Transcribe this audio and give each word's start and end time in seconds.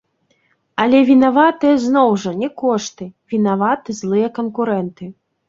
Але 0.85 1.01
вінаватыя, 1.09 1.75
зноў 1.83 2.09
жа, 2.23 2.31
не 2.41 2.49
кошты, 2.63 3.09
вінаваты 3.35 3.97
злыя 4.01 4.33
канкурэнты. 4.41 5.13